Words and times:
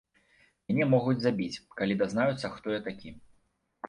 Мяне 0.69 0.85
могуць 0.93 1.19
забіць, 1.25 1.61
калі 1.81 1.97
дазнаюцца, 1.99 2.51
хто 2.57 2.73
я 2.77 2.81
такі. 2.89 3.13